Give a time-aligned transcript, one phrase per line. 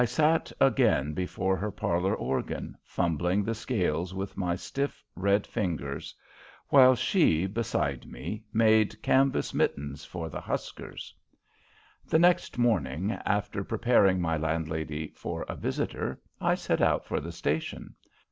[0.01, 6.15] I sat again before her parlour organ, fumbling the scales with my stiff, red fingers,
[6.69, 11.13] while she, beside me, made canvas mittens for the huskers.
[12.03, 17.31] The next morning, after preparing my landlady for a visitor, I set out for the
[17.31, 17.93] station.